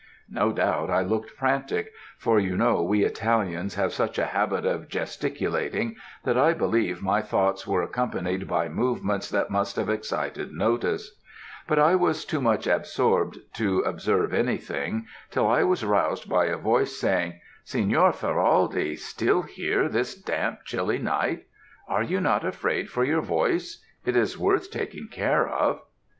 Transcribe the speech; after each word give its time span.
No 0.31 0.51
doubt 0.51 0.89
I 0.89 1.03
looked 1.03 1.29
frantic; 1.29 1.93
for 2.17 2.39
you 2.39 2.57
know 2.57 2.81
we 2.81 3.03
Italians 3.05 3.75
have 3.75 3.93
such 3.93 4.17
a 4.17 4.25
habit 4.25 4.65
of 4.65 4.87
gesticulating, 4.87 5.95
that 6.23 6.39
I 6.39 6.53
believe 6.53 7.03
my 7.03 7.21
thoughts 7.21 7.67
were 7.67 7.83
accompanied 7.83 8.47
by 8.47 8.67
movements 8.67 9.29
that 9.29 9.51
must 9.51 9.75
have 9.75 9.89
excited 9.89 10.53
notice; 10.53 11.19
but 11.67 11.77
I 11.77 11.93
was 11.93 12.25
too 12.25 12.41
much 12.41 12.65
absorbed 12.65 13.37
to 13.57 13.81
observe 13.81 14.33
anything, 14.33 15.05
till 15.29 15.47
I 15.47 15.61
was 15.61 15.85
roused 15.85 16.27
by 16.27 16.45
a 16.45 16.57
voice 16.57 16.97
saying, 16.99 17.39
'Signor 17.63 18.11
Ferraldi, 18.11 18.95
still 18.97 19.43
here 19.43 19.87
this 19.87 20.15
damp 20.19 20.61
chilly 20.65 20.97
night! 20.97 21.45
Are 21.87 22.01
you 22.01 22.19
not 22.19 22.43
afraid 22.43 22.89
for 22.89 23.03
your 23.03 23.21
voice 23.21 23.85
it 24.03 24.15
is 24.15 24.35
worth 24.35 24.71
taking 24.71 25.09
care 25.11 25.47
of.' 25.47 25.83